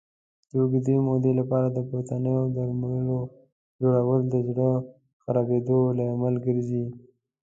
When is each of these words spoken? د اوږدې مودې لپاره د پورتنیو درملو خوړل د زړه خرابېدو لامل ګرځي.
د 0.49 0.51
اوږدې 0.61 0.95
مودې 1.05 1.31
لپاره 1.39 1.67
د 1.71 1.77
پورتنیو 1.89 2.43
درملو 2.55 3.19
خوړل 4.03 4.21
د 4.33 4.35
زړه 4.47 4.69
خرابېدو 5.21 5.79
لامل 5.97 6.35
ګرځي. 6.45 6.85